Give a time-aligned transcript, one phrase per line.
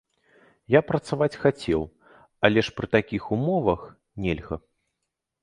[0.75, 1.81] Я працаваць хацеў,
[2.49, 3.85] але ж пры такіх умовах
[4.27, 4.55] нельга.